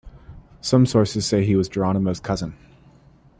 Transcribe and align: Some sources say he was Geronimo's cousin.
Some 0.61 0.87
sources 0.87 1.27
say 1.27 1.45
he 1.45 1.55
was 1.55 1.69
Geronimo's 1.69 2.19
cousin. 2.19 2.55